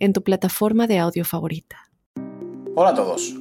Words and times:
en 0.00 0.14
tu 0.14 0.22
plataforma 0.22 0.86
de 0.86 0.98
audio 0.98 1.24
favorita. 1.24 1.90
Hola 2.74 2.90
a 2.90 2.94
todos. 2.94 3.36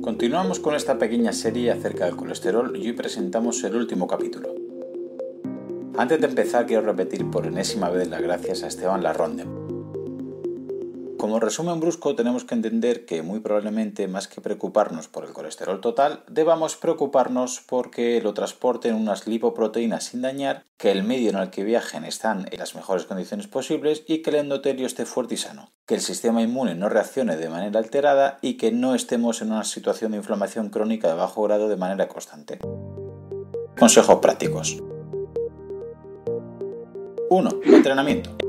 Continuamos 0.00 0.58
con 0.58 0.74
esta 0.74 0.98
pequeña 0.98 1.32
serie 1.32 1.70
acerca 1.70 2.06
del 2.06 2.16
colesterol 2.16 2.74
y 2.74 2.86
hoy 2.86 2.92
presentamos 2.94 3.62
el 3.62 3.76
último 3.76 4.06
capítulo. 4.06 4.54
Antes 5.98 6.20
de 6.20 6.26
empezar 6.28 6.66
quiero 6.66 6.82
repetir 6.82 7.30
por 7.30 7.46
enésima 7.46 7.90
vez 7.90 8.08
las 8.08 8.22
gracias 8.22 8.62
a 8.62 8.68
Esteban 8.68 9.02
Larronde. 9.02 9.67
Como 11.18 11.40
resumen 11.40 11.80
brusco 11.80 12.14
tenemos 12.14 12.44
que 12.44 12.54
entender 12.54 13.04
que 13.04 13.22
muy 13.22 13.40
probablemente 13.40 14.06
más 14.06 14.28
que 14.28 14.40
preocuparnos 14.40 15.08
por 15.08 15.24
el 15.24 15.32
colesterol 15.32 15.80
total, 15.80 16.22
debamos 16.28 16.76
preocuparnos 16.76 17.60
porque 17.66 18.20
lo 18.22 18.34
transporten 18.34 18.94
unas 18.94 19.26
lipoproteínas 19.26 20.04
sin 20.04 20.22
dañar, 20.22 20.64
que 20.76 20.92
el 20.92 21.02
medio 21.02 21.30
en 21.30 21.36
el 21.36 21.50
que 21.50 21.64
viajen 21.64 22.04
están 22.04 22.46
en 22.52 22.60
las 22.60 22.76
mejores 22.76 23.04
condiciones 23.04 23.48
posibles 23.48 24.04
y 24.06 24.22
que 24.22 24.30
el 24.30 24.36
endotelio 24.36 24.86
esté 24.86 25.06
fuerte 25.06 25.34
y 25.34 25.38
sano, 25.38 25.72
que 25.86 25.96
el 25.96 26.02
sistema 26.02 26.40
inmune 26.40 26.76
no 26.76 26.88
reaccione 26.88 27.36
de 27.36 27.48
manera 27.48 27.80
alterada 27.80 28.38
y 28.40 28.54
que 28.54 28.70
no 28.70 28.94
estemos 28.94 29.42
en 29.42 29.50
una 29.50 29.64
situación 29.64 30.12
de 30.12 30.18
inflamación 30.18 30.70
crónica 30.70 31.08
de 31.08 31.14
bajo 31.14 31.42
grado 31.42 31.68
de 31.68 31.76
manera 31.76 32.06
constante. 32.06 32.60
Consejos 33.76 34.20
prácticos. 34.20 34.80
1. 37.28 37.50
Entrenamiento. 37.64 38.47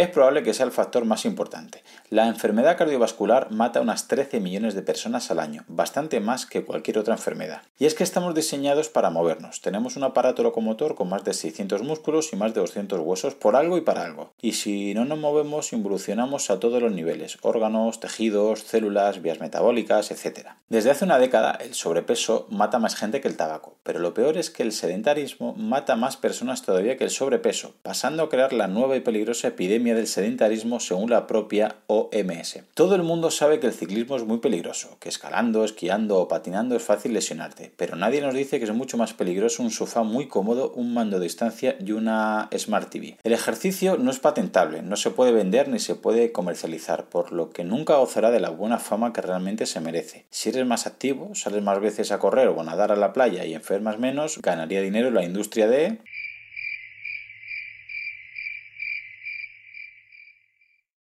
Es 0.00 0.08
probable 0.08 0.42
que 0.42 0.54
sea 0.54 0.64
el 0.64 0.72
factor 0.72 1.04
más 1.04 1.26
importante. 1.26 1.82
La 2.08 2.26
enfermedad 2.26 2.78
cardiovascular 2.78 3.50
mata 3.50 3.80
a 3.80 3.82
unas 3.82 4.08
13 4.08 4.40
millones 4.40 4.74
de 4.74 4.80
personas 4.80 5.30
al 5.30 5.38
año, 5.38 5.62
bastante 5.68 6.20
más 6.20 6.46
que 6.46 6.64
cualquier 6.64 6.96
otra 6.96 7.12
enfermedad. 7.12 7.60
Y 7.78 7.84
es 7.84 7.94
que 7.94 8.02
estamos 8.02 8.34
diseñados 8.34 8.88
para 8.88 9.10
movernos. 9.10 9.60
Tenemos 9.60 9.96
un 9.98 10.04
aparato 10.04 10.42
locomotor 10.42 10.94
con 10.94 11.10
más 11.10 11.22
de 11.24 11.34
600 11.34 11.82
músculos 11.82 12.32
y 12.32 12.36
más 12.36 12.54
de 12.54 12.62
200 12.62 12.98
huesos 13.00 13.34
por 13.34 13.56
algo 13.56 13.76
y 13.76 13.82
para 13.82 14.06
algo. 14.06 14.32
Y 14.40 14.52
si 14.52 14.94
no 14.94 15.04
nos 15.04 15.18
movemos, 15.18 15.74
involucionamos 15.74 16.48
a 16.48 16.58
todos 16.58 16.80
los 16.80 16.92
niveles, 16.92 17.36
órganos, 17.42 18.00
tejidos, 18.00 18.60
células, 18.60 19.20
vías 19.20 19.40
metabólicas, 19.40 20.10
etc. 20.12 20.48
Desde 20.70 20.92
hace 20.92 21.04
una 21.04 21.18
década, 21.18 21.58
el 21.60 21.74
sobrepeso 21.74 22.46
mata 22.48 22.78
más 22.78 22.96
gente 22.96 23.20
que 23.20 23.28
el 23.28 23.36
tabaco, 23.36 23.76
pero 23.82 23.98
lo 23.98 24.14
peor 24.14 24.38
es 24.38 24.48
que 24.48 24.62
el 24.62 24.72
sedentarismo 24.72 25.52
mata 25.56 25.94
más 25.94 26.16
personas 26.16 26.62
todavía 26.62 26.96
que 26.96 27.04
el 27.04 27.10
sobrepeso, 27.10 27.74
pasando 27.82 28.22
a 28.22 28.30
crear 28.30 28.54
la 28.54 28.66
nueva 28.66 28.96
y 28.96 29.00
peligrosa 29.00 29.48
epidemia 29.48 29.89
del 29.94 30.06
sedentarismo 30.06 30.80
según 30.80 31.10
la 31.10 31.26
propia 31.26 31.76
OMS. 31.86 32.60
Todo 32.74 32.94
el 32.94 33.02
mundo 33.02 33.30
sabe 33.30 33.60
que 33.60 33.66
el 33.66 33.72
ciclismo 33.72 34.16
es 34.16 34.24
muy 34.24 34.38
peligroso, 34.38 34.96
que 35.00 35.08
escalando, 35.08 35.64
esquiando 35.64 36.18
o 36.18 36.28
patinando 36.28 36.76
es 36.76 36.82
fácil 36.82 37.12
lesionarte, 37.12 37.72
pero 37.76 37.96
nadie 37.96 38.20
nos 38.20 38.34
dice 38.34 38.58
que 38.58 38.64
es 38.64 38.72
mucho 38.72 38.96
más 38.96 39.14
peligroso 39.14 39.62
un 39.62 39.70
sofá 39.70 40.02
muy 40.02 40.28
cómodo, 40.28 40.72
un 40.74 40.94
mando 40.94 41.18
de 41.18 41.24
distancia 41.24 41.76
y 41.78 41.92
una 41.92 42.48
Smart 42.56 42.90
TV. 42.90 43.16
El 43.22 43.32
ejercicio 43.32 43.96
no 43.96 44.10
es 44.10 44.18
patentable, 44.18 44.82
no 44.82 44.96
se 44.96 45.10
puede 45.10 45.32
vender 45.32 45.68
ni 45.68 45.78
se 45.78 45.94
puede 45.94 46.32
comercializar, 46.32 47.04
por 47.06 47.32
lo 47.32 47.50
que 47.50 47.64
nunca 47.64 47.96
gozará 47.96 48.30
de 48.30 48.40
la 48.40 48.50
buena 48.50 48.78
fama 48.78 49.12
que 49.12 49.20
realmente 49.20 49.66
se 49.66 49.80
merece. 49.80 50.26
Si 50.30 50.48
eres 50.48 50.66
más 50.66 50.86
activo, 50.86 51.34
sales 51.34 51.62
más 51.62 51.80
veces 51.80 52.12
a 52.12 52.18
correr 52.18 52.48
o 52.48 52.60
a 52.60 52.64
nadar 52.64 52.92
a 52.92 52.96
la 52.96 53.12
playa 53.12 53.44
y 53.44 53.54
enfermas 53.54 53.98
menos, 53.98 54.38
ganaría 54.42 54.80
dinero 54.80 55.10
la 55.10 55.24
industria 55.24 55.68
de... 55.68 55.98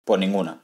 Pues 0.05 0.21
ninguna. 0.21 0.61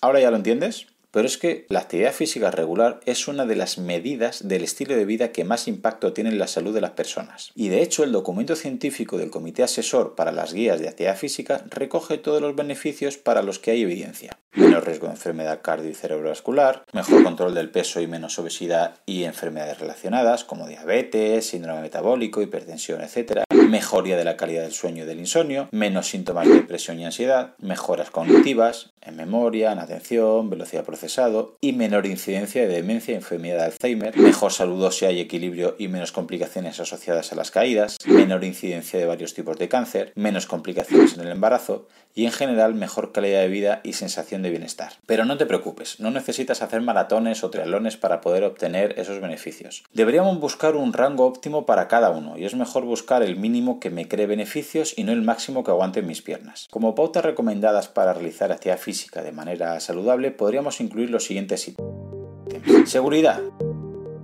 ¿Ahora 0.00 0.20
ya 0.20 0.30
lo 0.30 0.36
entiendes? 0.36 0.86
Pero 1.10 1.26
es 1.26 1.38
que 1.38 1.66
la 1.68 1.80
actividad 1.80 2.12
física 2.12 2.50
regular 2.50 3.00
es 3.06 3.28
una 3.28 3.46
de 3.46 3.56
las 3.56 3.78
medidas 3.78 4.46
del 4.46 4.62
estilo 4.62 4.94
de 4.94 5.06
vida 5.06 5.32
que 5.32 5.44
más 5.44 5.66
impacto 5.66 6.12
tiene 6.12 6.30
en 6.30 6.38
la 6.38 6.46
salud 6.46 6.74
de 6.74 6.82
las 6.82 6.92
personas. 6.92 7.50
Y 7.54 7.68
de 7.68 7.82
hecho 7.82 8.04
el 8.04 8.12
documento 8.12 8.56
científico 8.56 9.16
del 9.16 9.30
Comité 9.30 9.62
Asesor 9.62 10.14
para 10.14 10.32
las 10.32 10.52
Guías 10.52 10.80
de 10.80 10.88
Actividad 10.88 11.16
Física 11.16 11.64
recoge 11.70 12.18
todos 12.18 12.42
los 12.42 12.54
beneficios 12.54 13.16
para 13.16 13.42
los 13.42 13.58
que 13.58 13.70
hay 13.70 13.82
evidencia. 13.82 14.38
Menos 14.52 14.84
riesgo 14.84 15.06
de 15.06 15.14
enfermedad 15.14 15.60
cardio 15.62 15.90
y 15.90 15.94
cerebrovascular, 15.94 16.84
mejor 16.92 17.22
control 17.22 17.54
del 17.54 17.70
peso 17.70 18.00
y 18.00 18.06
menos 18.06 18.38
obesidad 18.38 18.96
y 19.06 19.24
enfermedades 19.24 19.80
relacionadas 19.80 20.44
como 20.44 20.68
diabetes, 20.68 21.46
síndrome 21.46 21.82
metabólico, 21.82 22.42
hipertensión, 22.42 23.00
etc 23.00 23.44
mejoría 23.68 24.16
de 24.16 24.24
la 24.24 24.36
calidad 24.36 24.62
del 24.62 24.72
sueño 24.72 25.04
y 25.04 25.06
del 25.06 25.18
insomnio, 25.18 25.68
menos 25.70 26.08
síntomas 26.08 26.48
de 26.48 26.54
depresión 26.54 26.98
y 26.98 27.04
ansiedad, 27.04 27.54
mejoras 27.58 28.10
cognitivas, 28.10 28.90
en 29.02 29.16
memoria, 29.16 29.72
en 29.72 29.78
atención, 29.78 30.50
velocidad 30.50 30.84
procesado 30.84 31.56
y 31.60 31.72
menor 31.72 32.06
incidencia 32.06 32.62
de 32.62 32.68
demencia 32.68 33.14
enfermedad 33.14 33.58
de 33.58 33.64
Alzheimer, 33.64 34.16
mejor 34.16 34.52
salud 34.52 34.82
ósea 34.82 35.10
y 35.10 35.20
equilibrio 35.20 35.76
y 35.78 35.88
menos 35.88 36.12
complicaciones 36.12 36.80
asociadas 36.80 37.32
a 37.32 37.36
las 37.36 37.50
caídas, 37.50 37.96
menor 38.06 38.44
incidencia 38.44 38.98
de 38.98 39.06
varios 39.06 39.34
tipos 39.34 39.58
de 39.58 39.68
cáncer, 39.68 40.12
menos 40.14 40.46
complicaciones 40.46 41.14
en 41.14 41.20
el 41.20 41.28
embarazo 41.28 41.88
y 42.14 42.26
en 42.26 42.32
general 42.32 42.74
mejor 42.74 43.12
calidad 43.12 43.42
de 43.42 43.48
vida 43.48 43.80
y 43.84 43.92
sensación 43.92 44.42
de 44.42 44.50
bienestar. 44.50 44.94
Pero 45.06 45.24
no 45.24 45.36
te 45.36 45.46
preocupes, 45.46 46.00
no 46.00 46.10
necesitas 46.10 46.62
hacer 46.62 46.80
maratones 46.80 47.44
o 47.44 47.50
triatlones 47.50 47.96
para 47.96 48.20
poder 48.20 48.42
obtener 48.44 48.98
esos 48.98 49.20
beneficios. 49.20 49.84
Deberíamos 49.92 50.40
buscar 50.40 50.74
un 50.74 50.92
rango 50.92 51.26
óptimo 51.26 51.64
para 51.64 51.86
cada 51.86 52.10
uno 52.10 52.36
y 52.36 52.44
es 52.44 52.54
mejor 52.54 52.84
buscar 52.84 53.22
el 53.22 53.36
mínimo 53.36 53.78
que 53.78 53.90
me 53.90 54.08
cree 54.08 54.26
beneficios 54.26 54.94
y 54.96 55.04
no 55.04 55.12
el 55.12 55.22
máximo 55.22 55.62
que 55.62 55.70
aguante 55.70 56.02
mis 56.02 56.22
piernas. 56.22 56.66
Como 56.70 56.94
pautas 56.94 57.24
recomendadas 57.24 57.88
para 57.88 58.12
realizar 58.12 58.50
actividad 58.50 58.78
física 58.88 59.22
de 59.22 59.32
manera 59.32 59.78
saludable, 59.80 60.30
podríamos 60.30 60.80
incluir 60.80 61.10
los 61.10 61.24
siguientes 61.24 61.68
ítems. 61.68 62.90
Seguridad. 62.90 63.42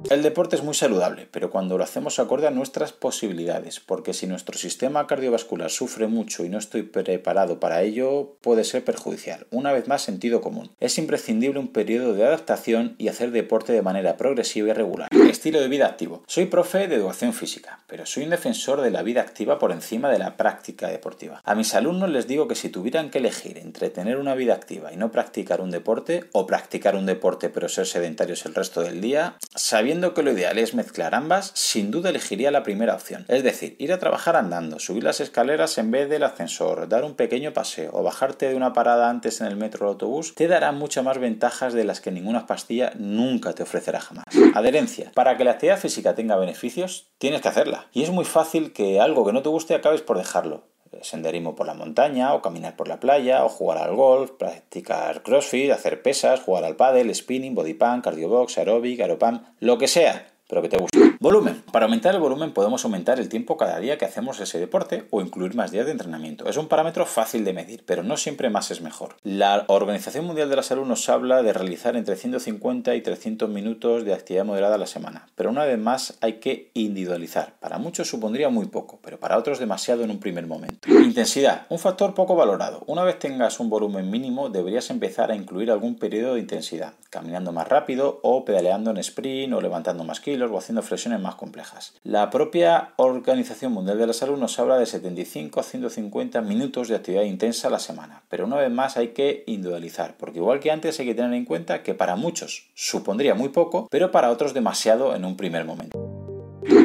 El 0.08 0.22
deporte 0.22 0.56
es 0.56 0.62
muy 0.62 0.72
saludable, 0.72 1.28
pero 1.30 1.50
cuando 1.50 1.76
lo 1.76 1.84
hacemos 1.84 2.18
acorde 2.18 2.46
a 2.46 2.50
nuestras 2.50 2.92
posibilidades, 2.92 3.80
porque 3.80 4.14
si 4.14 4.26
nuestro 4.26 4.56
sistema 4.56 5.06
cardiovascular 5.06 5.70
sufre 5.70 6.06
mucho 6.06 6.46
y 6.46 6.48
no 6.48 6.56
estoy 6.56 6.82
preparado 6.82 7.60
para 7.60 7.82
ello, 7.82 8.36
puede 8.40 8.64
ser 8.64 8.84
perjudicial. 8.84 9.46
Una 9.50 9.72
vez 9.72 9.86
más, 9.86 10.00
sentido 10.00 10.40
común. 10.40 10.70
Es 10.80 10.96
imprescindible 10.96 11.58
un 11.58 11.68
periodo 11.68 12.14
de 12.14 12.24
adaptación 12.24 12.94
y 12.96 13.08
hacer 13.08 13.32
deporte 13.32 13.74
de 13.74 13.82
manera 13.82 14.16
progresiva 14.16 14.70
y 14.70 14.72
regular. 14.72 15.08
Estilo 15.44 15.60
de 15.60 15.68
vida 15.68 15.84
activo. 15.84 16.22
Soy 16.26 16.46
profe 16.46 16.88
de 16.88 16.94
educación 16.94 17.34
física, 17.34 17.80
pero 17.86 18.06
soy 18.06 18.24
un 18.24 18.30
defensor 18.30 18.80
de 18.80 18.90
la 18.90 19.02
vida 19.02 19.20
activa 19.20 19.58
por 19.58 19.72
encima 19.72 20.08
de 20.08 20.18
la 20.18 20.38
práctica 20.38 20.88
deportiva. 20.88 21.42
A 21.44 21.54
mis 21.54 21.74
alumnos 21.74 22.08
les 22.08 22.26
digo 22.26 22.48
que 22.48 22.54
si 22.54 22.70
tuvieran 22.70 23.10
que 23.10 23.18
elegir 23.18 23.58
entre 23.58 23.90
tener 23.90 24.16
una 24.16 24.34
vida 24.34 24.54
activa 24.54 24.90
y 24.90 24.96
no 24.96 25.12
practicar 25.12 25.60
un 25.60 25.70
deporte, 25.70 26.24
o 26.32 26.46
practicar 26.46 26.96
un 26.96 27.04
deporte 27.04 27.50
pero 27.50 27.68
ser 27.68 27.86
sedentarios 27.86 28.46
el 28.46 28.54
resto 28.54 28.80
del 28.80 29.02
día, 29.02 29.36
sabiendo 29.54 30.14
que 30.14 30.22
lo 30.22 30.32
ideal 30.32 30.56
es 30.56 30.72
mezclar 30.72 31.14
ambas, 31.14 31.52
sin 31.54 31.90
duda 31.90 32.08
elegiría 32.08 32.50
la 32.50 32.62
primera 32.62 32.94
opción. 32.94 33.26
Es 33.28 33.42
decir, 33.42 33.76
ir 33.78 33.92
a 33.92 33.98
trabajar 33.98 34.36
andando, 34.36 34.78
subir 34.78 35.04
las 35.04 35.20
escaleras 35.20 35.76
en 35.76 35.90
vez 35.90 36.08
del 36.08 36.22
ascensor, 36.22 36.88
dar 36.88 37.04
un 37.04 37.16
pequeño 37.16 37.52
paseo 37.52 37.90
o 37.92 38.02
bajarte 38.02 38.48
de 38.48 38.54
una 38.54 38.72
parada 38.72 39.10
antes 39.10 39.42
en 39.42 39.48
el 39.48 39.56
metro 39.56 39.84
o 39.84 39.90
autobús, 39.90 40.34
te 40.34 40.48
dará 40.48 40.72
muchas 40.72 41.04
más 41.04 41.18
ventajas 41.18 41.74
de 41.74 41.84
las 41.84 42.00
que 42.00 42.10
ninguna 42.10 42.46
pastilla 42.46 42.94
nunca 42.96 43.52
te 43.52 43.62
ofrecerá 43.62 44.00
jamás. 44.00 44.24
Adherencia. 44.54 45.12
Para 45.12 45.33
que 45.36 45.44
la 45.44 45.52
actividad 45.52 45.78
física 45.78 46.14
tenga 46.14 46.36
beneficios, 46.36 47.08
tienes 47.18 47.40
que 47.40 47.48
hacerla. 47.48 47.88
Y 47.92 48.02
es 48.02 48.10
muy 48.10 48.24
fácil 48.24 48.72
que 48.72 49.00
algo 49.00 49.24
que 49.24 49.32
no 49.32 49.42
te 49.42 49.48
guste 49.48 49.74
acabes 49.74 50.02
por 50.02 50.18
dejarlo 50.18 50.64
senderismo 51.02 51.56
por 51.56 51.66
la 51.66 51.74
montaña, 51.74 52.34
o 52.34 52.40
caminar 52.40 52.76
por 52.76 52.86
la 52.86 53.00
playa, 53.00 53.44
o 53.44 53.48
jugar 53.48 53.78
al 53.78 53.96
golf, 53.96 54.30
practicar 54.30 55.22
crossfit, 55.22 55.72
hacer 55.72 56.02
pesas, 56.02 56.40
jugar 56.40 56.64
al 56.64 56.76
pádel, 56.76 57.12
spinning, 57.14 57.54
body 57.54 57.74
pump, 57.74 58.06
box, 58.06 58.58
aeróbic, 58.58 59.00
aeropam, 59.00 59.44
lo 59.58 59.76
que 59.76 59.88
sea 59.88 60.28
pero 60.48 60.62
que 60.62 60.68
te 60.68 60.76
guste. 60.76 61.03
Volumen. 61.24 61.62
Para 61.72 61.86
aumentar 61.86 62.14
el 62.14 62.20
volumen 62.20 62.52
podemos 62.52 62.84
aumentar 62.84 63.18
el 63.18 63.30
tiempo 63.30 63.56
cada 63.56 63.80
día 63.80 63.96
que 63.96 64.04
hacemos 64.04 64.38
ese 64.40 64.60
deporte 64.60 65.06
o 65.08 65.22
incluir 65.22 65.54
más 65.54 65.70
días 65.70 65.86
de 65.86 65.92
entrenamiento. 65.92 66.46
Es 66.50 66.58
un 66.58 66.68
parámetro 66.68 67.06
fácil 67.06 67.46
de 67.46 67.54
medir, 67.54 67.82
pero 67.86 68.02
no 68.02 68.18
siempre 68.18 68.50
más 68.50 68.70
es 68.70 68.82
mejor. 68.82 69.16
La 69.22 69.64
Organización 69.68 70.26
Mundial 70.26 70.50
de 70.50 70.56
la 70.56 70.62
Salud 70.62 70.84
nos 70.84 71.08
habla 71.08 71.42
de 71.42 71.54
realizar 71.54 71.96
entre 71.96 72.16
150 72.16 72.94
y 72.94 73.00
300 73.00 73.48
minutos 73.48 74.04
de 74.04 74.12
actividad 74.12 74.44
moderada 74.44 74.74
a 74.74 74.78
la 74.78 74.86
semana, 74.86 75.26
pero 75.34 75.48
una 75.48 75.64
vez 75.64 75.78
más 75.78 76.18
hay 76.20 76.34
que 76.40 76.70
individualizar. 76.74 77.54
Para 77.58 77.78
muchos 77.78 78.06
supondría 78.06 78.50
muy 78.50 78.66
poco, 78.66 78.98
pero 79.02 79.18
para 79.18 79.38
otros 79.38 79.58
demasiado 79.58 80.04
en 80.04 80.10
un 80.10 80.20
primer 80.20 80.46
momento. 80.46 80.90
Intensidad. 80.90 81.62
Un 81.70 81.78
factor 81.78 82.12
poco 82.12 82.36
valorado. 82.36 82.82
Una 82.86 83.02
vez 83.02 83.18
tengas 83.18 83.60
un 83.60 83.70
volumen 83.70 84.10
mínimo, 84.10 84.50
deberías 84.50 84.90
empezar 84.90 85.30
a 85.30 85.36
incluir 85.36 85.70
algún 85.70 85.94
periodo 85.94 86.34
de 86.34 86.40
intensidad, 86.40 86.92
caminando 87.08 87.50
más 87.50 87.66
rápido 87.66 88.20
o 88.22 88.44
pedaleando 88.44 88.90
en 88.90 88.98
sprint 88.98 89.54
o 89.54 89.62
levantando 89.62 90.04
más 90.04 90.20
kilos 90.20 90.50
o 90.50 90.58
haciendo 90.58 90.82
flexiones 90.82 91.13
situaciones 91.14 91.22
más 91.22 91.34
complejas. 91.36 91.94
La 92.02 92.30
propia 92.30 92.92
Organización 92.96 93.72
Mundial 93.72 93.98
de 93.98 94.06
la 94.06 94.12
Salud 94.12 94.38
nos 94.38 94.58
habla 94.58 94.78
de 94.78 94.86
75 94.86 95.60
a 95.60 95.62
150 95.62 96.40
minutos 96.42 96.88
de 96.88 96.96
actividad 96.96 97.22
intensa 97.22 97.68
a 97.68 97.70
la 97.70 97.78
semana, 97.78 98.22
pero 98.28 98.46
una 98.46 98.56
vez 98.56 98.70
más 98.70 98.96
hay 98.96 99.08
que 99.08 99.44
individualizar, 99.46 100.16
porque 100.16 100.38
igual 100.38 100.60
que 100.60 100.70
antes 100.70 100.98
hay 101.00 101.06
que 101.06 101.14
tener 101.14 101.34
en 101.34 101.44
cuenta 101.44 101.82
que 101.82 101.94
para 101.94 102.16
muchos 102.16 102.68
supondría 102.74 103.34
muy 103.34 103.48
poco, 103.50 103.88
pero 103.90 104.10
para 104.10 104.30
otros 104.30 104.54
demasiado 104.54 105.14
en 105.14 105.24
un 105.24 105.36
primer 105.36 105.64
momento. 105.64 105.98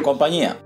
Compañía. 0.02 0.58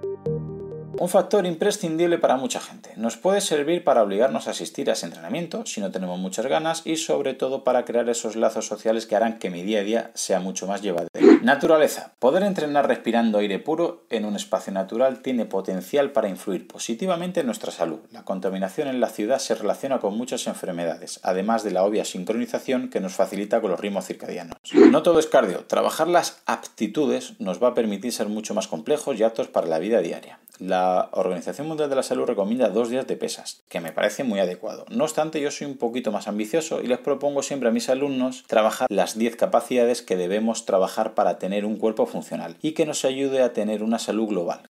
Un 0.97 1.09
factor 1.09 1.45
imprescindible 1.45 2.19
para 2.19 2.37
mucha 2.37 2.61
gente. 2.61 2.93
Nos 2.97 3.17
puede 3.17 3.41
servir 3.41 3.83
para 3.83 4.03
obligarnos 4.03 4.47
a 4.47 4.53
asistir 4.53 4.89
a 4.89 4.93
ese 4.93 5.07
entrenamiento 5.07 5.67
si 5.67 5.81
no 5.81 5.91
tenemos 5.91 6.21
muchas 6.21 6.47
ganas 6.47 6.83
y 6.85 6.97
sobre 6.97 7.35
todo 7.35 7.65
para 7.65 7.85
crear 7.85 8.09
esos 8.09 8.37
lazos 8.37 8.67
sociales 8.67 9.07
que 9.07 9.17
harán 9.17 9.41
que 9.41 9.51
mi 9.51 9.63
día 9.63 9.81
a 9.81 9.85
día 9.85 10.11
sea 10.15 10.39
mucho 10.39 10.69
más 10.69 10.83
llevadero. 10.83 11.24
Naturaleza. 11.45 12.15
Poder 12.21 12.43
entrenar 12.43 12.89
respirando 12.89 13.37
aire 13.37 13.59
puro 13.59 14.07
en 14.09 14.25
un 14.25 14.35
espacio 14.35 14.73
natural 14.73 15.21
tiene 15.21 15.45
potencial 15.45 16.11
para 16.11 16.31
influir 16.31 16.67
positivamente 16.67 17.41
en 17.41 17.47
nuestra 17.47 17.71
salud. 17.71 18.01
La 18.13 18.25
contaminación 18.25 18.89
en 18.89 18.99
la 18.99 19.11
ciudad 19.11 19.39
se 19.39 19.55
relaciona 19.55 19.99
con 19.99 20.17
muchas 20.17 20.47
enfermedades, 20.47 21.21
además 21.23 21.63
de 21.63 21.73
la 21.73 21.83
obvia 21.83 22.07
sincronización 22.07 22.89
que 22.89 23.01
nos 23.01 23.13
facilita 23.13 23.61
con 23.61 23.73
los 23.73 23.81
ritmos 23.81 24.07
circadianos. 24.07 24.57
No 24.73 25.03
todo 25.03 25.19
es 25.19 25.27
cardio. 25.27 25.67
Trabajar 25.67 26.09
las 26.09 26.41
aptitudes 26.47 27.39
nos 27.39 27.63
va 27.63 27.69
a 27.69 27.75
permitir 27.75 28.15
ser 28.15 28.29
mucho 28.29 28.55
más 28.55 28.67
complejos 28.67 29.21
y 29.21 29.23
aptos 29.23 29.49
para 29.49 29.67
la 29.67 29.79
vida 29.79 30.01
diaria. 30.01 30.39
La 30.61 31.09
Organización 31.11 31.67
Mundial 31.67 31.91
de 31.91 31.97
la 31.97 32.05
Salud 32.05 32.27
recomienda 32.27 32.69
dos 32.69 32.89
días 32.89 33.09
de 33.09 33.17
pesas, 33.17 33.65
que 33.69 33.81
me 33.81 33.91
parece 33.91 34.23
muy 34.23 34.39
adecuado. 34.39 34.85
No 34.89 35.03
obstante, 35.03 35.41
yo 35.41 35.51
soy 35.51 35.67
un 35.67 35.77
poquito 35.77 36.13
más 36.13 36.29
ambicioso 36.29 36.81
y 36.81 36.87
les 36.87 37.01
propongo 37.01 37.43
siempre 37.43 37.69
a 37.69 37.73
mis 37.73 37.89
alumnos 37.89 38.45
trabajar 38.47 38.87
las 38.89 39.19
10 39.19 39.35
capacidades 39.35 40.01
que 40.01 40.17
debemos 40.17 40.65
trabajar 40.65 41.15
para 41.15 41.34
tener 41.39 41.65
un 41.65 41.77
cuerpo 41.77 42.07
funcional 42.07 42.57
y 42.63 42.73
que 42.73 42.87
nos 42.87 43.05
ayude 43.05 43.43
a 43.43 43.53
tener 43.53 43.83
una 43.83 43.99
salud 43.99 44.29
global. 44.29 44.63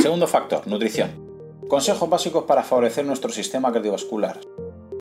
Segundo 0.00 0.26
factor, 0.26 0.66
nutrición. 0.66 1.10
Consejos 1.68 2.08
básicos 2.08 2.44
para 2.44 2.62
favorecer 2.62 3.04
nuestro 3.04 3.30
sistema 3.30 3.72
cardiovascular. 3.72 4.38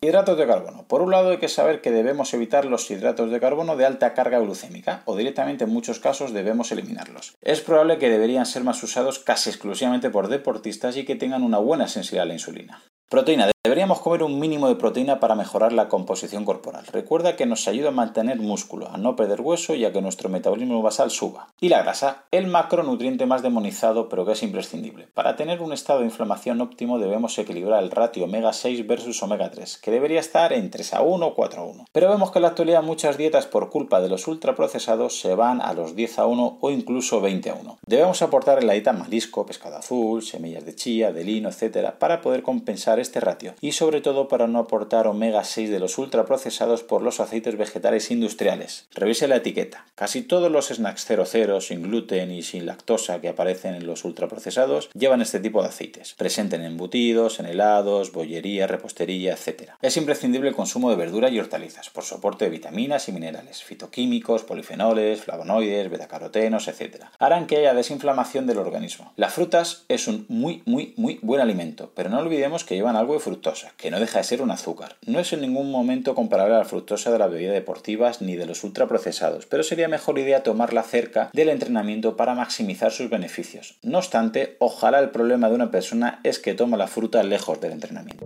Hidratos 0.02 0.38
de 0.38 0.46
carbono. 0.46 0.86
Por 0.88 1.02
un 1.02 1.12
lado 1.12 1.30
hay 1.30 1.38
que 1.38 1.48
saber 1.48 1.80
que 1.80 1.92
debemos 1.92 2.34
evitar 2.34 2.66
los 2.66 2.92
hidratos 2.92 3.32
de 3.32 3.40
carbono 3.40 3.78
de 3.78 3.86
alta 3.86 4.14
carga 4.14 4.40
glucémica 4.40 5.02
o 5.06 5.16
directamente 5.16 5.64
en 5.64 5.70
muchos 5.70 6.00
casos 6.00 6.34
debemos 6.34 6.74
eliminarlos. 6.74 7.36
Es 7.42 7.62
probable 7.62 8.00
que 8.00 8.10
deberían 8.10 8.46
ser 8.46 8.66
más 8.66 8.84
usados 8.84 9.20
casi 9.20 9.50
exclusivamente 9.50 10.10
por 10.10 10.28
deportistas 10.28 10.98
y 10.98 11.06
que 11.06 11.16
tengan 11.16 11.44
una 11.44 11.60
buena 11.60 11.88
sensibilidad 11.88 12.24
a 12.24 12.28
la 12.28 12.34
insulina. 12.34 12.84
Proteína. 13.10 13.54
Deberíamos 13.66 14.02
comer 14.02 14.24
un 14.24 14.42
mínimo 14.42 14.68
de 14.68 14.76
proteína 14.76 15.22
para 15.22 15.36
mejorar 15.36 15.72
la 15.72 15.88
composición 15.88 16.44
corporal. 16.44 16.86
Recuerda 16.92 17.38
que 17.38 17.46
nos 17.46 17.66
ayuda 17.70 17.88
a 17.88 17.92
mantener 17.92 18.38
músculo, 18.38 18.90
a 18.92 18.98
no 18.98 19.16
perder 19.16 19.40
hueso 19.40 19.74
y 19.74 19.86
a 19.86 19.94
que 19.94 20.02
nuestro 20.02 20.28
metabolismo 20.28 20.82
basal 20.82 21.12
suba. 21.12 21.48
Y 21.62 21.70
la 21.70 21.82
grasa, 21.82 22.26
el 22.32 22.48
macronutriente 22.48 23.26
más 23.26 23.42
demonizado 23.42 24.10
pero 24.10 24.26
que 24.26 24.34
es 24.34 24.44
imprescindible. 24.44 25.08
Para 25.14 25.38
tener 25.38 25.62
un 25.62 25.72
estado 25.72 26.00
de 26.00 26.08
inflamación 26.08 26.60
óptimo 26.60 27.00
debemos 27.00 27.38
equilibrar 27.38 27.82
el 27.82 27.92
ratio 27.92 28.26
omega 28.26 28.52
6 28.52 28.86
versus 28.86 29.24
omega 29.24 29.50
3, 29.50 29.78
que 29.78 29.92
debería 29.92 30.20
estar 30.20 30.52
en 30.52 30.70
3 30.70 30.96
a 30.96 31.02
1 31.02 31.26
o 31.26 31.34
4 31.34 31.62
a 31.62 31.66
1. 31.66 31.86
Pero 31.94 32.10
vemos 32.10 32.32
que 32.32 32.40
en 32.40 32.44
la 32.44 32.50
actualidad 32.50 32.84
muchas 32.84 33.16
dietas 33.16 33.46
por 33.46 33.70
culpa 33.70 34.02
de 34.02 34.10
los 34.10 34.28
ultraprocesados 34.28 35.22
se 35.22 35.36
van 35.36 35.62
a 35.62 35.72
los 35.72 35.96
10 35.96 36.20
a 36.20 36.26
1 36.26 36.58
o 36.60 36.70
incluso 36.70 37.22
20 37.22 37.50
a 37.50 37.56
1. 37.56 37.78
Debemos 37.88 38.22
aportar 38.22 38.60
en 38.60 38.68
la 38.68 38.74
dieta 38.74 38.92
marisco, 38.92 39.46
pescado 39.46 39.78
azul, 39.78 40.22
semillas 40.22 40.66
de 40.66 40.76
chía, 40.76 41.14
de 41.14 41.24
lino, 41.24 41.48
etc. 41.48 41.92
para 41.98 42.20
poder 42.20 42.44
compensar 42.44 42.93
este 43.00 43.20
ratio 43.20 43.56
y 43.62 43.74
sobre 43.74 44.02
todo 44.02 44.28
para 44.28 44.48
no 44.48 44.60
aportar 44.60 45.08
omega 45.08 45.44
6 45.44 45.70
de 45.70 45.80
los 45.80 45.98
ultraprocesados 45.98 46.84
por 46.84 47.02
los 47.02 47.20
aceites 47.20 47.58
vegetales 47.58 48.12
industriales. 48.12 48.88
Revise 48.94 49.28
la 49.28 49.38
etiqueta. 49.38 49.86
Casi 49.96 50.22
todos 50.22 50.52
los 50.52 50.68
snacks 50.68 51.06
00 51.06 51.62
sin 51.62 51.84
gluten 51.84 52.32
y 52.32 52.44
sin 52.44 52.66
lactosa 52.66 53.22
que 53.22 53.30
aparecen 53.30 53.76
en 53.76 53.88
los 53.88 54.06
ultraprocesados 54.06 54.90
llevan 54.94 55.22
este 55.22 55.40
tipo 55.40 55.62
de 55.62 55.70
aceites, 55.70 56.14
presente 56.14 56.56
en 56.56 56.64
embutidos, 56.64 57.40
en 57.40 57.46
helados, 57.46 58.12
bollería, 58.12 58.68
repostería, 58.68 59.34
etc. 59.34 59.72
Es 59.82 59.98
imprescindible 59.98 60.50
el 60.50 60.56
consumo 60.56 60.90
de 60.90 60.96
verdura 60.96 61.30
y 61.30 61.40
hortalizas 61.40 61.90
por 61.90 62.04
soporte 62.04 62.46
de 62.46 62.52
vitaminas 62.52 63.08
y 63.08 63.12
minerales, 63.12 63.64
fitoquímicos, 63.64 64.44
polifenoles, 64.44 65.22
flavonoides, 65.22 65.90
betacarotenos, 65.90 66.68
etc. 66.68 67.06
Harán 67.20 67.48
que 67.48 67.58
haya 67.58 67.74
desinflamación 67.74 68.48
del 68.48 68.58
organismo. 68.58 69.14
Las 69.16 69.34
frutas 69.34 69.86
es 69.88 70.08
un 70.08 70.26
muy 70.30 70.62
muy 70.66 70.94
muy 70.98 71.20
buen 71.22 71.42
alimento, 71.42 71.92
pero 71.96 72.10
no 72.10 72.20
olvidemos 72.20 72.64
que 72.64 72.76
llevan 72.84 72.98
algo 72.98 73.14
de 73.14 73.20
fruta 73.20 73.54
que 73.78 73.92
no 73.92 74.00
deja 74.00 74.20
de 74.20 74.24
ser 74.26 74.42
un 74.42 74.52
azúcar. 74.52 74.98
No 75.06 75.20
es 75.20 75.32
en 75.32 75.42
ningún 75.42 75.72
momento 75.72 76.16
comparable 76.16 76.56
a 76.56 76.60
la 76.60 76.66
fructosa 76.66 77.12
de 77.12 77.20
las 77.20 77.32
bebidas 77.32 77.54
deportivas 77.54 78.22
ni 78.22 78.36
de 78.36 78.46
los 78.46 78.64
ultraprocesados, 78.64 79.46
pero 79.46 79.64
sería 79.64 79.88
mejor 79.88 80.20
idea 80.20 80.44
tomarla 80.44 80.84
cerca 80.84 81.30
del 81.34 81.50
entrenamiento 81.50 82.18
para 82.18 82.36
maximizar 82.36 82.92
sus 82.92 83.10
beneficios. 83.10 83.76
No 83.82 84.00
obstante, 84.00 84.58
ojalá 84.60 85.00
el 85.00 85.12
problema 85.12 85.48
de 85.48 85.56
una 85.56 85.72
persona 85.72 86.20
es 86.24 86.40
que 86.40 86.54
toma 86.56 86.76
la 86.76 86.88
fruta 86.88 87.24
lejos 87.24 87.62
del 87.62 87.72
entrenamiento. 87.72 88.26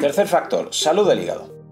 Tercer 0.00 0.28
factor, 0.28 0.72
salud 0.72 1.06
del 1.06 1.22
hígado. 1.22 1.63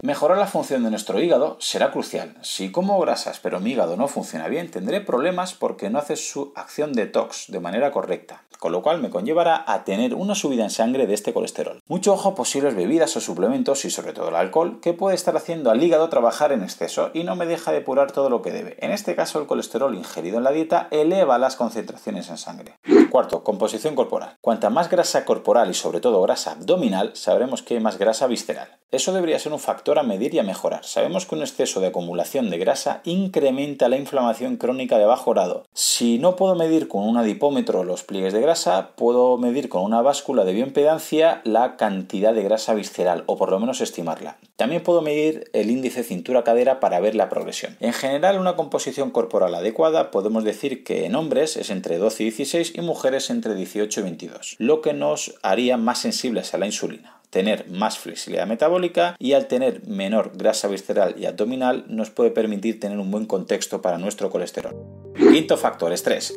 Mejorar 0.00 0.38
la 0.38 0.46
función 0.46 0.84
de 0.84 0.90
nuestro 0.90 1.20
hígado 1.20 1.56
será 1.58 1.90
crucial. 1.90 2.36
Si 2.40 2.70
como 2.70 3.00
grasas 3.00 3.40
pero 3.40 3.58
mi 3.58 3.72
hígado 3.72 3.96
no 3.96 4.06
funciona 4.06 4.46
bien, 4.46 4.70
tendré 4.70 5.00
problemas 5.00 5.54
porque 5.54 5.90
no 5.90 5.98
hace 5.98 6.14
su 6.14 6.52
acción 6.54 6.92
detox 6.92 7.46
de 7.48 7.58
manera 7.58 7.90
correcta, 7.90 8.44
con 8.60 8.70
lo 8.70 8.80
cual 8.80 9.02
me 9.02 9.10
conllevará 9.10 9.64
a 9.66 9.82
tener 9.82 10.14
una 10.14 10.36
subida 10.36 10.62
en 10.62 10.70
sangre 10.70 11.08
de 11.08 11.14
este 11.14 11.32
colesterol. 11.32 11.82
Mucho 11.88 12.12
ojo 12.12 12.28
a 12.28 12.34
posibles 12.36 12.76
bebidas 12.76 13.16
o 13.16 13.20
suplementos 13.20 13.84
y 13.84 13.90
sobre 13.90 14.12
todo 14.12 14.28
el 14.28 14.36
alcohol 14.36 14.78
que 14.80 14.92
puede 14.92 15.16
estar 15.16 15.36
haciendo 15.36 15.72
al 15.72 15.82
hígado 15.82 16.08
trabajar 16.08 16.52
en 16.52 16.62
exceso 16.62 17.10
y 17.12 17.24
no 17.24 17.34
me 17.34 17.46
deja 17.46 17.72
depurar 17.72 18.12
todo 18.12 18.30
lo 18.30 18.40
que 18.40 18.52
debe. 18.52 18.76
En 18.78 18.92
este 18.92 19.16
caso 19.16 19.40
el 19.40 19.46
colesterol 19.48 19.96
ingerido 19.96 20.38
en 20.38 20.44
la 20.44 20.52
dieta 20.52 20.86
eleva 20.92 21.38
las 21.38 21.56
concentraciones 21.56 22.28
en 22.30 22.38
sangre. 22.38 22.76
Cuarto, 23.10 23.42
composición 23.42 23.94
corporal. 23.94 24.36
Cuanta 24.40 24.68
más 24.68 24.90
grasa 24.90 25.24
corporal 25.24 25.70
y 25.70 25.74
sobre 25.74 26.00
todo 26.00 26.20
grasa 26.20 26.52
abdominal, 26.52 27.12
sabremos 27.14 27.62
que 27.62 27.74
hay 27.74 27.80
más 27.80 27.98
grasa 27.98 28.26
visceral. 28.26 28.68
Eso 28.90 29.12
debería 29.12 29.38
ser 29.38 29.52
un 29.52 29.58
factor 29.58 29.98
a 29.98 30.02
medir 30.02 30.34
y 30.34 30.38
a 30.38 30.42
mejorar. 30.42 30.84
Sabemos 30.84 31.26
que 31.26 31.34
un 31.34 31.42
exceso 31.42 31.80
de 31.80 31.88
acumulación 31.88 32.48
de 32.48 32.58
grasa 32.58 33.00
incrementa 33.04 33.88
la 33.88 33.96
inflamación 33.96 34.56
crónica 34.56 34.98
de 34.98 35.04
bajo 35.04 35.32
grado. 35.32 35.64
Si 35.74 36.18
no 36.18 36.36
puedo 36.36 36.54
medir 36.54 36.88
con 36.88 37.06
un 37.06 37.16
adipómetro 37.16 37.84
los 37.84 38.02
pliegues 38.02 38.32
de 38.32 38.40
grasa, 38.40 38.90
puedo 38.96 39.36
medir 39.38 39.68
con 39.68 39.82
una 39.82 40.02
báscula 40.02 40.44
de 40.44 40.52
bioimpedancia 40.52 41.40
la 41.44 41.76
cantidad 41.76 42.34
de 42.34 42.42
grasa 42.42 42.74
visceral, 42.74 43.24
o 43.26 43.36
por 43.36 43.50
lo 43.50 43.60
menos 43.60 43.80
estimarla. 43.80 44.38
También 44.56 44.82
puedo 44.82 45.02
medir 45.02 45.50
el 45.52 45.70
índice 45.70 46.02
cintura-cadera 46.02 46.80
para 46.80 47.00
ver 47.00 47.14
la 47.14 47.28
progresión. 47.28 47.76
En 47.80 47.92
general, 47.92 48.38
una 48.38 48.56
composición 48.56 49.10
corporal 49.10 49.54
adecuada 49.54 50.10
podemos 50.10 50.44
decir 50.44 50.82
que 50.82 51.06
en 51.06 51.14
hombres 51.14 51.56
es 51.56 51.70
entre 51.70 51.98
12 51.98 52.22
y 52.22 52.26
16 52.30 52.72
y 52.74 52.80
mujeres 52.80 52.97
entre 53.30 53.54
18 53.54 54.00
y 54.00 54.02
22, 54.02 54.56
lo 54.58 54.80
que 54.80 54.92
nos 54.92 55.34
haría 55.42 55.76
más 55.76 55.98
sensibles 55.98 56.54
a 56.54 56.58
la 56.58 56.66
insulina 56.66 57.18
tener 57.30 57.68
más 57.68 57.98
flexibilidad 57.98 58.46
metabólica 58.46 59.14
y 59.18 59.34
al 59.34 59.48
tener 59.48 59.86
menor 59.86 60.32
grasa 60.34 60.68
visceral 60.68 61.14
y 61.18 61.26
abdominal 61.26 61.84
nos 61.88 62.10
puede 62.10 62.30
permitir 62.30 62.80
tener 62.80 62.98
un 62.98 63.10
buen 63.10 63.26
contexto 63.26 63.82
para 63.82 63.98
nuestro 63.98 64.30
colesterol. 64.30 64.74
Quinto 65.14 65.56
factor, 65.56 65.92
estrés. 65.92 66.32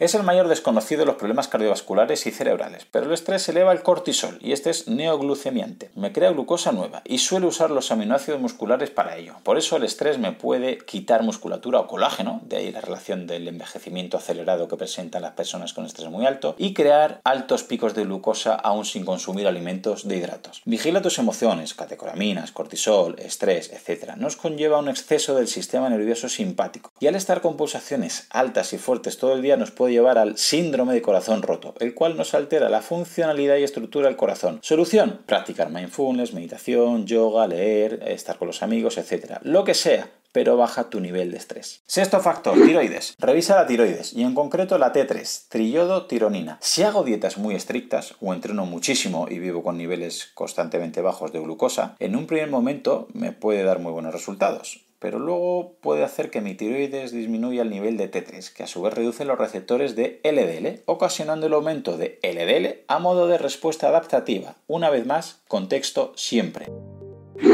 Es 0.00 0.14
el 0.14 0.22
mayor 0.22 0.48
desconocido 0.48 1.00
de 1.00 1.04
los 1.04 1.16
problemas 1.16 1.48
cardiovasculares 1.48 2.26
y 2.26 2.30
cerebrales, 2.30 2.86
pero 2.90 3.04
el 3.04 3.12
estrés 3.12 3.46
eleva 3.50 3.70
el 3.72 3.82
cortisol 3.82 4.38
y 4.40 4.52
este 4.52 4.70
es 4.70 4.88
neoglucemiante. 4.88 5.90
Me 5.94 6.10
crea 6.10 6.30
glucosa 6.30 6.72
nueva 6.72 7.02
y 7.04 7.18
suele 7.18 7.46
usar 7.46 7.70
los 7.70 7.92
aminoácidos 7.92 8.40
musculares 8.40 8.88
para 8.88 9.18
ello. 9.18 9.34
Por 9.42 9.58
eso 9.58 9.76
el 9.76 9.84
estrés 9.84 10.18
me 10.18 10.32
puede 10.32 10.78
quitar 10.78 11.22
musculatura 11.22 11.80
o 11.80 11.86
colágeno, 11.86 12.40
de 12.44 12.56
ahí 12.56 12.72
la 12.72 12.80
relación 12.80 13.26
del 13.26 13.46
envejecimiento 13.46 14.16
acelerado 14.16 14.68
que 14.68 14.78
presentan 14.78 15.20
las 15.20 15.32
personas 15.32 15.74
con 15.74 15.84
estrés 15.84 16.08
muy 16.08 16.24
alto, 16.24 16.54
y 16.56 16.72
crear 16.72 17.20
altos 17.24 17.62
picos 17.62 17.94
de 17.94 18.04
glucosa 18.04 18.54
aún 18.54 18.86
sin 18.86 19.04
consumir 19.04 19.46
alimentos 19.46 20.08
de 20.08 20.16
hidratos. 20.16 20.62
Vigila 20.64 21.02
tus 21.02 21.18
emociones, 21.18 21.74
catecolaminas, 21.74 22.52
cortisol, 22.52 23.16
estrés, 23.18 23.70
etc. 23.70 24.14
Nos 24.16 24.36
conlleva 24.36 24.78
un 24.78 24.88
exceso 24.88 25.34
del 25.34 25.46
sistema 25.46 25.90
nervioso 25.90 26.30
simpático 26.30 26.90
y 27.00 27.06
al 27.06 27.16
estar 27.16 27.42
con 27.42 27.58
pulsaciones 27.58 28.28
altas 28.30 28.72
y 28.72 28.78
fuertes 28.78 29.18
todo 29.18 29.34
el 29.34 29.42
día 29.42 29.58
nos 29.58 29.70
puede 29.70 29.89
llevar 29.90 30.18
al 30.18 30.38
síndrome 30.38 30.94
de 30.94 31.02
corazón 31.02 31.42
roto, 31.42 31.74
el 31.80 31.94
cual 31.94 32.16
nos 32.16 32.34
altera 32.34 32.68
la 32.68 32.82
funcionalidad 32.82 33.56
y 33.56 33.64
estructura 33.64 34.06
del 34.06 34.16
corazón. 34.16 34.58
Solución, 34.62 35.20
practicar 35.26 35.70
mindfulness, 35.70 36.32
meditación, 36.32 37.06
yoga, 37.06 37.46
leer, 37.46 38.02
estar 38.06 38.38
con 38.38 38.48
los 38.48 38.62
amigos, 38.62 38.98
etc. 38.98 39.38
Lo 39.42 39.64
que 39.64 39.74
sea, 39.74 40.10
pero 40.32 40.56
baja 40.56 40.90
tu 40.90 41.00
nivel 41.00 41.30
de 41.30 41.38
estrés. 41.38 41.82
Sexto 41.86 42.20
factor, 42.20 42.54
tiroides. 42.54 43.14
Revisa 43.18 43.56
la 43.56 43.66
tiroides 43.66 44.12
y 44.12 44.22
en 44.22 44.34
concreto 44.34 44.78
la 44.78 44.92
T3, 44.92 45.48
triyodo 45.48 46.06
tironina. 46.06 46.58
Si 46.60 46.82
hago 46.82 47.02
dietas 47.02 47.38
muy 47.38 47.54
estrictas 47.54 48.14
o 48.20 48.32
entreno 48.32 48.66
muchísimo 48.66 49.26
y 49.28 49.38
vivo 49.38 49.62
con 49.62 49.76
niveles 49.76 50.30
constantemente 50.34 51.00
bajos 51.00 51.32
de 51.32 51.40
glucosa, 51.40 51.96
en 51.98 52.16
un 52.16 52.26
primer 52.26 52.50
momento 52.50 53.08
me 53.12 53.32
puede 53.32 53.64
dar 53.64 53.80
muy 53.80 53.92
buenos 53.92 54.12
resultados 54.12 54.89
pero 55.00 55.18
luego 55.18 55.72
puede 55.80 56.04
hacer 56.04 56.30
que 56.30 56.42
mi 56.42 56.54
tiroides 56.54 57.10
disminuya 57.10 57.62
el 57.62 57.70
nivel 57.70 57.96
de 57.96 58.10
T3, 58.10 58.52
que 58.52 58.62
a 58.62 58.66
su 58.66 58.82
vez 58.82 58.94
reduce 58.94 59.24
los 59.24 59.38
receptores 59.38 59.96
de 59.96 60.20
LDL, 60.22 60.82
ocasionando 60.84 61.46
el 61.46 61.54
aumento 61.54 61.96
de 61.96 62.20
LDL 62.22 62.84
a 62.86 62.98
modo 62.98 63.26
de 63.26 63.38
respuesta 63.38 63.88
adaptativa. 63.88 64.54
Una 64.68 64.90
vez 64.90 65.06
más, 65.06 65.40
contexto 65.48 66.12
siempre. 66.16 66.70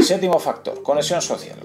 Séptimo 0.02 0.40
factor, 0.40 0.82
conexión 0.82 1.22
social. 1.22 1.56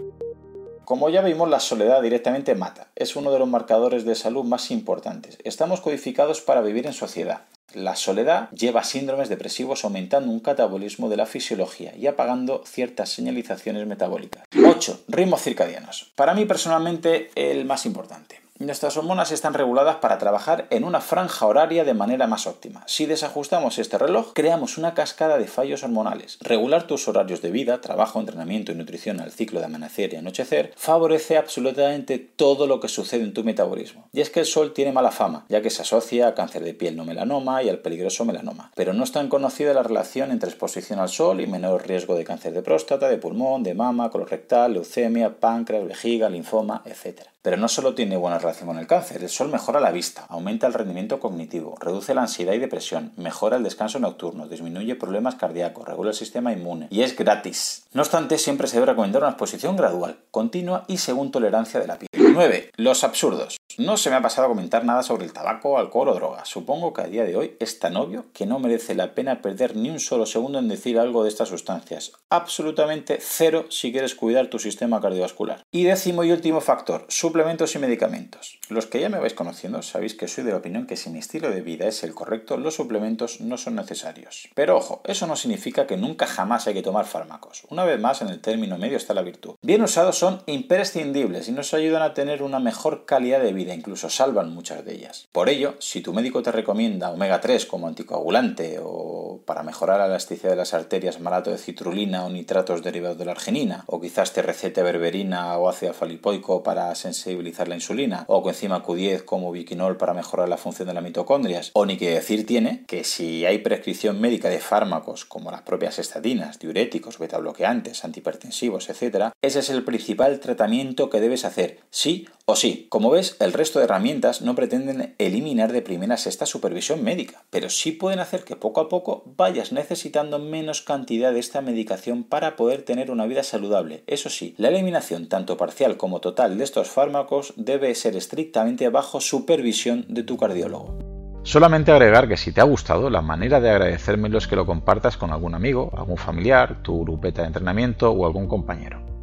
como 0.85 1.09
ya 1.09 1.21
vimos, 1.21 1.49
la 1.49 1.61
soledad 1.61 2.01
directamente 2.01 2.53
mata. 2.53 2.91
Es 2.95 3.15
uno 3.15 3.31
de 3.31 3.39
los 3.39 3.47
marcadores 3.47 4.05
de 4.05 4.13
salud 4.13 4.43
más 4.43 4.71
importantes. 4.71 5.37
Estamos 5.45 5.79
codificados 5.79 6.41
para 6.41 6.61
vivir 6.61 6.85
en 6.85 6.93
sociedad. 6.93 7.45
La 7.73 7.95
soledad 7.95 8.49
lleva 8.51 8.83
síndromes 8.83 9.29
depresivos 9.29 9.85
aumentando 9.85 10.29
un 10.29 10.41
catabolismo 10.41 11.07
de 11.07 11.15
la 11.15 11.25
fisiología 11.25 11.95
y 11.95 12.07
apagando 12.07 12.63
ciertas 12.65 13.09
señalizaciones 13.09 13.87
metabólicas. 13.87 14.43
8. 14.81 15.03
Ritmos 15.09 15.43
circadianos. 15.43 16.11
Para 16.15 16.33
mí 16.33 16.45
personalmente 16.45 17.29
el 17.35 17.65
más 17.65 17.85
importante. 17.85 18.40
Nuestras 18.61 18.95
hormonas 18.95 19.31
están 19.31 19.55
reguladas 19.55 19.95
para 19.95 20.19
trabajar 20.19 20.67
en 20.69 20.83
una 20.83 21.01
franja 21.01 21.47
horaria 21.47 21.83
de 21.83 21.95
manera 21.95 22.27
más 22.27 22.45
óptima. 22.45 22.83
Si 22.85 23.07
desajustamos 23.07 23.79
este 23.79 23.97
reloj, 23.97 24.33
creamos 24.33 24.77
una 24.77 24.93
cascada 24.93 25.39
de 25.39 25.47
fallos 25.47 25.83
hormonales. 25.83 26.37
Regular 26.41 26.85
tus 26.85 27.07
horarios 27.07 27.41
de 27.41 27.49
vida, 27.49 27.81
trabajo, 27.81 28.19
entrenamiento 28.19 28.71
y 28.71 28.75
nutrición 28.75 29.19
al 29.19 29.31
ciclo 29.31 29.61
de 29.61 29.65
amanecer 29.65 30.13
y 30.13 30.17
anochecer 30.17 30.73
favorece 30.75 31.37
absolutamente 31.37 32.19
todo 32.19 32.67
lo 32.67 32.79
que 32.79 32.87
sucede 32.87 33.23
en 33.23 33.33
tu 33.33 33.43
metabolismo. 33.43 34.07
Y 34.13 34.21
es 34.21 34.29
que 34.29 34.41
el 34.41 34.45
sol 34.45 34.73
tiene 34.73 34.91
mala 34.91 35.09
fama, 35.09 35.47
ya 35.49 35.63
que 35.63 35.71
se 35.71 35.81
asocia 35.81 36.27
a 36.27 36.35
cáncer 36.35 36.63
de 36.63 36.75
piel 36.75 36.95
no 36.95 37.03
melanoma 37.03 37.63
y 37.63 37.69
al 37.69 37.79
peligroso 37.79 38.25
melanoma. 38.25 38.71
Pero 38.75 38.93
no 38.93 39.03
es 39.03 39.11
tan 39.11 39.27
conocida 39.27 39.73
la 39.73 39.81
relación 39.81 40.29
entre 40.29 40.51
exposición 40.51 40.99
al 40.99 41.09
sol 41.09 41.41
y 41.41 41.47
menor 41.47 41.87
riesgo 41.87 42.13
de 42.13 42.25
cáncer 42.25 42.53
de 42.53 42.61
próstata, 42.61 43.09
de 43.09 43.17
pulmón, 43.17 43.63
de 43.63 43.73
mama, 43.73 44.11
colorectal, 44.11 44.73
leucemia, 44.73 45.39
páncreas, 45.39 45.87
vejiga, 45.87 46.29
linfoma, 46.29 46.83
etc. 46.85 47.21
Pero 47.41 47.57
no 47.57 47.67
solo 47.67 47.95
tiene 47.95 48.17
buena 48.17 48.37
relación 48.37 48.67
con 48.67 48.77
el 48.77 48.87
cáncer, 48.87 49.23
el 49.23 49.29
sol 49.29 49.49
mejora 49.49 49.79
la 49.79 49.91
vista, 49.91 50.25
aumenta 50.29 50.67
el 50.67 50.73
rendimiento 50.73 51.19
cognitivo, 51.19 51.75
reduce 51.79 52.13
la 52.13 52.21
ansiedad 52.21 52.53
y 52.53 52.59
depresión, 52.59 53.13
mejora 53.17 53.57
el 53.57 53.63
descanso 53.63 53.99
nocturno, 53.99 54.47
disminuye 54.47 54.95
problemas 54.95 55.35
cardíacos, 55.35 55.87
regula 55.87 56.11
el 56.11 56.15
sistema 56.15 56.53
inmune 56.53 56.87
y 56.91 57.01
es 57.01 57.15
gratis. 57.15 57.85
No 57.93 58.01
obstante, 58.03 58.37
siempre 58.37 58.67
se 58.67 58.75
debe 58.75 58.87
recomendar 58.87 59.23
una 59.23 59.31
exposición 59.31 59.75
gradual, 59.75 60.19
continua 60.29 60.85
y 60.87 60.97
según 60.97 61.31
tolerancia 61.31 61.79
de 61.79 61.87
la 61.87 61.97
piel. 61.97 62.09
9. 62.13 62.71
Los 62.77 63.03
absurdos. 63.03 63.60
No 63.77 63.97
se 63.97 64.09
me 64.09 64.15
ha 64.15 64.21
pasado 64.21 64.47
a 64.47 64.49
comentar 64.49 64.85
nada 64.85 65.03
sobre 65.03 65.25
el 65.25 65.33
tabaco, 65.33 65.77
alcohol 65.77 66.09
o 66.09 66.13
drogas. 66.13 66.47
Supongo 66.47 66.93
que 66.93 67.01
a 67.01 67.07
día 67.07 67.23
de 67.23 67.35
hoy 67.35 67.55
es 67.59 67.79
tan 67.79 67.97
obvio 67.97 68.25
que 68.33 68.45
no 68.45 68.59
merece 68.59 68.95
la 68.95 69.13
pena 69.15 69.41
perder 69.41 69.75
ni 69.75 69.89
un 69.89 69.99
solo 69.99 70.25
segundo 70.25 70.59
en 70.59 70.67
decir 70.67 70.99
algo 70.99 71.23
de 71.23 71.29
estas 71.29 71.49
sustancias. 71.49 72.13
Absolutamente 72.29 73.19
cero 73.21 73.65
si 73.69 73.91
quieres 73.91 74.15
cuidar 74.15 74.47
tu 74.47 74.59
sistema 74.59 75.01
cardiovascular. 75.01 75.63
Y 75.71 75.83
décimo 75.83 76.23
y 76.23 76.31
último 76.31 76.61
factor, 76.61 77.05
suplementos 77.09 77.75
y 77.75 77.79
medicamentos. 77.79 78.59
Los 78.69 78.85
que 78.85 78.99
ya 78.99 79.09
me 79.09 79.19
vais 79.19 79.33
conociendo 79.33 79.81
sabéis 79.81 80.15
que 80.15 80.27
soy 80.27 80.43
de 80.43 80.51
la 80.51 80.57
opinión 80.57 80.87
que 80.87 80.97
si 80.97 81.09
mi 81.09 81.19
estilo 81.19 81.49
de 81.49 81.61
vida 81.61 81.87
es 81.87 82.03
el 82.03 82.13
correcto, 82.13 82.57
los 82.57 82.75
suplementos 82.75 83.41
no 83.41 83.57
son 83.57 83.75
necesarios. 83.75 84.49
Pero 84.55 84.77
ojo, 84.77 85.01
eso 85.05 85.27
no 85.27 85.35
significa 85.35 85.87
que 85.87 85.97
nunca 85.97 86.27
jamás 86.27 86.67
hay 86.67 86.73
que 86.73 86.81
tomar 86.81 87.05
fármacos. 87.05 87.63
Una 87.69 87.83
vez 87.83 87.99
más, 87.99 88.21
en 88.21 88.29
el 88.29 88.41
término 88.41 88.77
medio 88.77 88.97
está 88.97 89.13
la 89.13 89.21
virtud. 89.21 89.55
Bien 89.61 89.81
usados 89.81 90.17
son 90.17 90.41
imprescindibles 90.45 91.47
y 91.47 91.51
nos 91.51 91.73
ayudan 91.73 92.01
a 92.01 92.13
tener 92.13 92.43
una 92.43 92.59
mejor 92.59 93.05
calidad 93.05 93.41
de 93.41 93.53
vida, 93.53 93.60
incluso 93.69 94.09
salvan 94.09 94.53
muchas 94.53 94.83
de 94.85 94.93
ellas. 94.93 95.27
Por 95.31 95.49
ello, 95.49 95.75
si 95.79 96.01
tu 96.01 96.13
médico 96.13 96.41
te 96.41 96.51
recomienda 96.51 97.11
omega 97.11 97.41
3 97.41 97.65
como 97.65 97.87
anticoagulante 97.87 98.79
o 98.81 99.41
para 99.45 99.63
mejorar 99.63 99.99
la 99.99 100.07
elasticidad 100.07 100.51
de 100.51 100.57
las 100.57 100.73
arterias 100.73 101.19
malato 101.19 101.51
de 101.51 101.57
citrulina 101.57 102.25
o 102.25 102.29
nitratos 102.29 102.83
derivados 102.83 103.17
de 103.17 103.25
la 103.25 103.31
arginina, 103.31 103.83
o 103.87 103.99
quizás 104.01 104.33
te 104.33 104.41
recete 104.41 104.83
berberina 104.83 105.57
o 105.57 105.69
ácido 105.69 105.93
falipoico 105.93 106.63
para 106.63 106.93
sensibilizar 106.95 107.67
la 107.67 107.75
insulina, 107.75 108.25
o 108.27 108.41
coenzima 108.41 108.83
Q10 108.83 109.25
como 109.25 109.51
biquinol 109.51 109.97
para 109.97 110.13
mejorar 110.13 110.49
la 110.49 110.57
función 110.57 110.87
de 110.87 110.93
las 110.93 111.03
mitocondrias, 111.03 111.71
o 111.73 111.85
ni 111.85 111.97
que 111.97 112.11
decir 112.11 112.45
tiene 112.45 112.83
que 112.87 113.03
si 113.03 113.45
hay 113.45 113.59
prescripción 113.59 114.19
médica 114.19 114.49
de 114.49 114.59
fármacos 114.59 115.25
como 115.25 115.51
las 115.51 115.61
propias 115.61 115.99
estatinas, 115.99 116.59
diuréticos, 116.59 117.19
betabloqueantes, 117.19 118.03
antihipertensivos, 118.03 118.89
etc., 118.89 119.31
ese 119.41 119.59
es 119.59 119.69
el 119.69 119.83
principal 119.83 120.39
tratamiento 120.39 121.09
que 121.09 121.19
debes 121.19 121.45
hacer, 121.45 121.79
sí 121.89 122.27
o 122.51 122.55
sí. 122.55 122.87
Como 122.89 123.09
ves, 123.09 123.37
el 123.39 123.53
resto 123.53 123.79
de 123.79 123.85
herramientas 123.85 124.41
no 124.41 124.55
pretenden 124.55 125.15
eliminar 125.17 125.71
de 125.71 125.81
primeras 125.81 126.27
esta 126.27 126.45
supervisión 126.45 127.03
médica, 127.03 127.45
pero 127.49 127.69
sí 127.69 127.91
pueden 127.91 128.19
hacer 128.19 128.43
que 128.43 128.55
poco 128.55 128.81
a 128.81 128.89
poco 128.89 129.23
vayas 129.37 129.71
necesitando 129.71 130.37
menos 130.37 130.81
cantidad 130.81 131.31
de 131.31 131.39
esta 131.39 131.61
medicación 131.61 132.23
para 132.23 132.55
poder 132.55 132.83
tener 132.83 133.09
una 133.09 133.25
vida 133.25 133.43
saludable. 133.43 134.03
Eso 134.05 134.29
sí, 134.29 134.53
la 134.57 134.67
eliminación 134.67 135.29
tanto 135.29 135.57
parcial 135.57 135.97
como 135.97 136.19
total 136.19 136.57
de 136.57 136.63
estos 136.63 136.89
fármacos 136.89 137.53
debe 137.55 137.95
ser 137.95 138.15
estrictamente 138.15 138.89
bajo 138.89 139.21
supervisión 139.21 140.05
de 140.09 140.23
tu 140.23 140.37
cardiólogo. 140.37 140.97
Solamente 141.43 141.91
agregar 141.91 142.27
que 142.27 142.37
si 142.37 142.51
te 142.51 142.61
ha 142.61 142.65
gustado, 142.65 143.09
la 143.09 143.21
manera 143.21 143.59
de 143.59 143.71
agradecérmelo 143.71 144.37
es 144.37 144.47
que 144.47 144.55
lo 144.55 144.65
compartas 144.65 145.17
con 145.17 145.31
algún 145.31 145.55
amigo, 145.55 145.91
algún 145.97 146.17
familiar, 146.17 146.83
tu 146.83 147.01
grupeta 147.03 147.41
de 147.41 147.47
entrenamiento 147.47 148.11
o 148.11 148.25
algún 148.25 148.47
compañero. 148.47 149.10